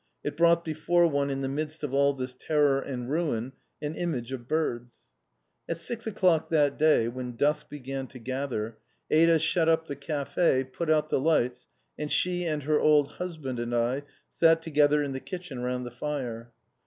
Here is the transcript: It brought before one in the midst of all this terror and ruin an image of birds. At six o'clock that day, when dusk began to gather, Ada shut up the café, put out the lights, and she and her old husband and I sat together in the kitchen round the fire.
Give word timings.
It 0.23 0.35
brought 0.35 0.65
before 0.65 1.05
one 1.05 1.29
in 1.29 1.41
the 1.41 1.47
midst 1.47 1.83
of 1.83 1.93
all 1.93 2.13
this 2.13 2.33
terror 2.33 2.79
and 2.81 3.07
ruin 3.07 3.53
an 3.83 3.93
image 3.93 4.31
of 4.31 4.47
birds. 4.47 5.09
At 5.69 5.77
six 5.77 6.07
o'clock 6.07 6.49
that 6.49 6.75
day, 6.75 7.07
when 7.07 7.35
dusk 7.35 7.69
began 7.69 8.07
to 8.07 8.17
gather, 8.17 8.79
Ada 9.11 9.37
shut 9.37 9.69
up 9.69 9.85
the 9.85 9.95
café, 9.95 10.73
put 10.73 10.89
out 10.89 11.09
the 11.09 11.19
lights, 11.19 11.67
and 11.99 12.11
she 12.11 12.45
and 12.45 12.63
her 12.63 12.79
old 12.79 13.09
husband 13.17 13.59
and 13.59 13.75
I 13.75 14.01
sat 14.33 14.63
together 14.63 15.03
in 15.03 15.11
the 15.11 15.19
kitchen 15.19 15.59
round 15.59 15.85
the 15.85 15.91
fire. 15.91 16.51